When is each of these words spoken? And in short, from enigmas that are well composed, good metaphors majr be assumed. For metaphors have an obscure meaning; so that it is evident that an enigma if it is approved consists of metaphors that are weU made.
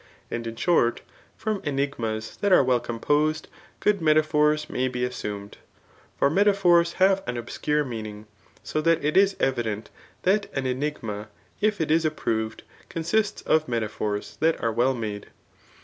And 0.31 0.47
in 0.47 0.55
short, 0.55 1.01
from 1.37 1.61
enigmas 1.63 2.35
that 2.37 2.51
are 2.51 2.63
well 2.63 2.79
composed, 2.79 3.47
good 3.79 4.01
metaphors 4.01 4.65
majr 4.65 4.91
be 4.91 5.05
assumed. 5.05 5.59
For 6.17 6.27
metaphors 6.27 6.93
have 6.93 7.21
an 7.27 7.37
obscure 7.37 7.83
meaning; 7.85 8.25
so 8.63 8.81
that 8.81 9.05
it 9.05 9.15
is 9.15 9.35
evident 9.39 9.91
that 10.23 10.51
an 10.57 10.65
enigma 10.65 11.29
if 11.61 11.79
it 11.79 11.91
is 11.91 12.03
approved 12.03 12.63
consists 12.89 13.43
of 13.43 13.67
metaphors 13.67 14.37
that 14.39 14.59
are 14.59 14.73
weU 14.73 14.97
made. 14.97 15.27